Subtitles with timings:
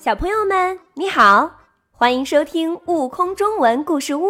[0.00, 1.58] 小朋友们，你好，
[1.92, 4.26] 欢迎收听《悟空中文故事屋》，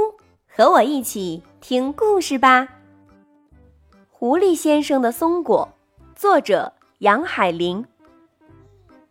[0.49, 2.67] 和我一起听故事吧。
[4.11, 5.69] 狐狸先生的松果，
[6.17, 7.87] 作者杨海玲。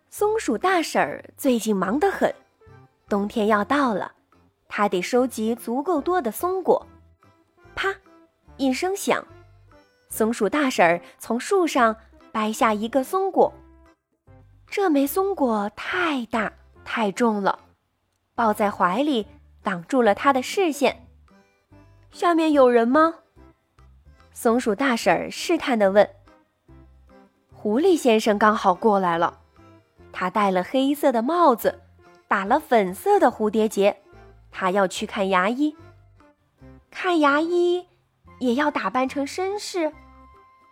[0.10, 2.30] 松鼠大婶儿最近忙得很，
[3.08, 4.12] 冬天要到了，
[4.68, 6.86] 她得收集足够多的松果。
[7.74, 7.96] 啪，
[8.58, 9.26] 一声响，
[10.10, 11.96] 松鼠大婶儿从树上
[12.34, 13.50] 掰下一个松果。
[14.72, 16.54] 这枚松果太大
[16.86, 17.60] 太重了，
[18.36, 19.26] 抱在怀里
[19.64, 21.08] 挡住了他的视线。
[22.12, 23.16] 下面有人吗？
[24.32, 26.08] 松鼠大婶儿试探地问。
[27.52, 29.40] 狐狸先生刚好过来了，
[30.12, 31.82] 他戴了黑色的帽子，
[32.28, 34.02] 打了粉色的蝴蝶结，
[34.52, 35.76] 他要去看牙医。
[36.92, 37.88] 看牙医
[38.40, 39.92] 也要打扮成绅士，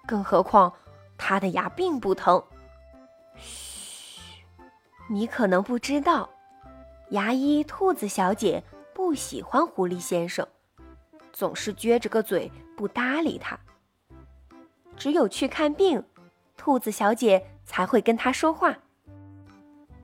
[0.07, 0.71] 更何况
[1.17, 2.41] 他的牙并不疼。
[3.35, 3.66] 嘘
[5.09, 6.29] 你可能不知道，
[7.11, 8.61] 牙医兔子小姐
[8.93, 10.45] 不喜欢狐狸先生，
[11.31, 13.57] 总是撅着个嘴不搭理他。
[14.97, 16.03] 只有去看病，
[16.57, 18.77] 兔子小姐才会跟他说话。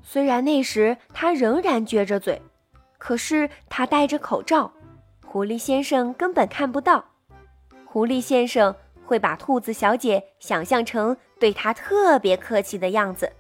[0.02, 2.42] 虽然那时他仍然撅着嘴，
[2.98, 4.72] 可是他戴着口罩，
[5.26, 7.04] 狐狸先生根本看不到。
[7.86, 8.74] 狐狸先生
[9.06, 13.34] 会把兔子小姐想象成对他特别客气的样子。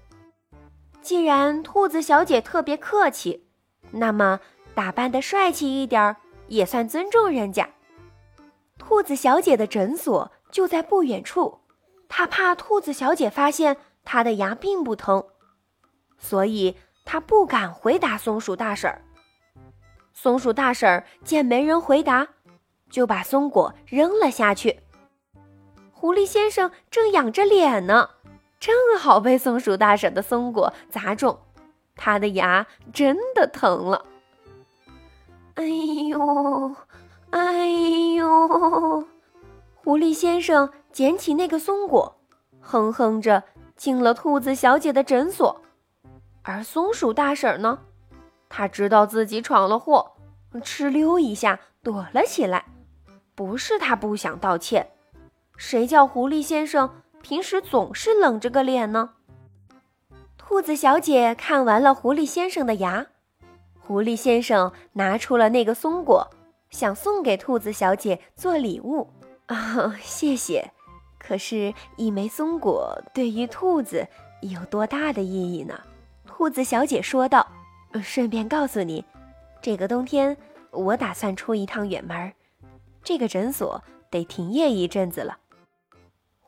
[1.04, 3.46] 既然兔子小姐特别客气，
[3.92, 4.40] 那么
[4.74, 6.16] 打扮的帅气一点儿
[6.48, 7.70] 也算尊重人家。
[8.80, 11.60] 兔子小姐的诊所就在不远处，
[12.08, 15.26] 她怕兔子小姐发现她的牙并不疼，
[16.18, 19.02] 所以她不敢回答松鼠大婶儿。
[20.14, 22.26] 松鼠大婶儿见没人回答，
[22.90, 24.80] 就把松果扔了下去。
[25.92, 28.10] 狐狸先生正仰着脸呢。
[28.64, 31.38] 正好被松鼠大婶的松果砸中，
[31.98, 34.06] 他的牙真的疼了。
[35.56, 36.74] 哎呦，
[37.32, 37.68] 哎
[38.16, 39.06] 呦！
[39.76, 42.16] 狐狸先生捡起那个松果，
[42.62, 43.44] 哼哼着
[43.76, 45.62] 进了兔子小姐的诊所。
[46.44, 47.80] 而松鼠大婶呢，
[48.48, 50.14] 她知道自己闯了祸，
[50.54, 52.64] 哧溜一下躲了起来。
[53.36, 54.90] 不是她不想道歉，
[55.58, 56.90] 谁叫狐狸先生？
[57.24, 59.12] 平时总是冷着个脸呢。
[60.38, 63.08] 兔子小姐看完了狐狸先生的牙，
[63.80, 66.30] 狐狸先生拿出了那个松果，
[66.70, 69.10] 想送给兔子小姐做礼物。
[69.48, 70.72] 啊，谢谢。
[71.18, 74.06] 可是，一枚松果对于兔子
[74.42, 75.80] 有多大的意义呢？
[76.26, 77.48] 兔子小姐说道。
[78.04, 79.06] 顺便告诉你，
[79.62, 80.36] 这个冬天
[80.72, 82.34] 我打算出一趟远门，
[83.04, 85.38] 这个诊所得停业一阵子了。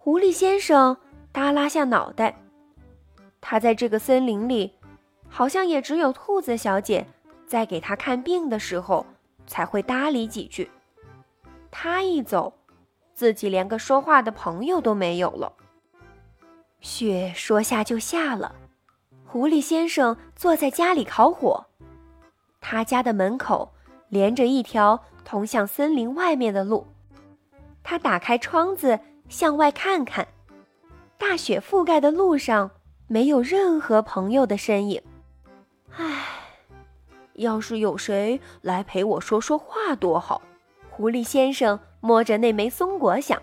[0.06, 0.96] 狐狸先生
[1.34, 2.38] 耷拉下脑袋，
[3.42, 4.72] 他在这个森林里，
[5.28, 7.08] 好像也只有兔子小姐
[7.48, 9.04] 在给他看病的时候
[9.48, 10.70] 才会搭理几句。
[11.72, 12.54] 他一走，
[13.16, 15.52] 自己连个说话的朋友都没有了。
[16.82, 18.54] 雪说下就下了，
[19.26, 21.66] 狐狸先生坐在家里烤火。
[22.62, 23.74] 他家的门口
[24.10, 26.86] 连着一条通向森林外面的路，
[27.82, 29.00] 他打开窗子。
[29.28, 30.28] 向外看看，
[31.18, 32.72] 大雪覆盖的路上
[33.08, 35.02] 没有任何朋友的身影。
[35.98, 36.26] 唉，
[37.34, 40.42] 要是有谁来陪我说说话多好。
[40.90, 43.42] 狐狸先生摸着那枚松果想。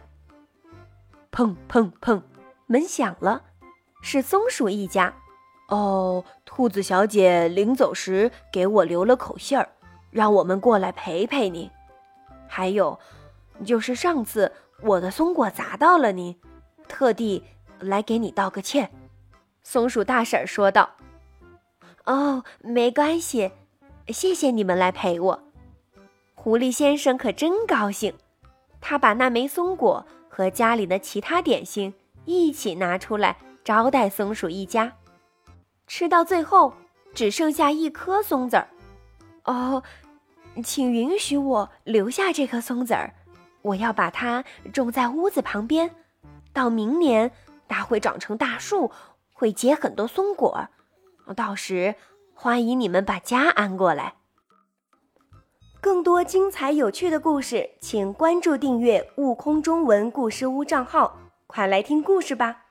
[1.30, 2.22] 砰砰砰，
[2.66, 3.42] 门响了，
[4.02, 5.14] 是松鼠一家。
[5.68, 9.68] 哦，兔子小姐临走时给我留了口信儿，
[10.10, 11.70] 让我们过来陪陪你。
[12.46, 12.98] 还有，
[13.64, 14.52] 就是上次。
[14.82, 16.36] 我的松果砸到了你，
[16.88, 17.42] 特地
[17.80, 18.90] 来给你道个歉。”
[19.62, 20.90] 松鼠大婶说道。
[22.04, 23.52] “哦，没关系，
[24.08, 25.42] 谢谢你们来陪我。”
[26.34, 28.12] 狐狸先生可真高兴，
[28.80, 31.94] 他把那枚松果和家里的其他点心
[32.24, 34.92] 一起拿出来招待松鼠一家。
[35.86, 36.74] 吃到最后，
[37.14, 38.68] 只剩下一颗松子儿。
[39.44, 39.82] 哦，
[40.64, 43.14] 请允许我留下这颗松子儿。
[43.62, 45.94] 我要把它种在屋子旁边，
[46.52, 47.30] 到明年
[47.68, 48.90] 它会长成大树，
[49.32, 50.68] 会结很多松果。
[51.36, 51.94] 到时
[52.34, 54.14] 欢迎你们把家安过来。
[55.80, 62.61] 更多精彩有趣的故事，请关注订阅“悟空中文故事屋”账号，快来听故事吧。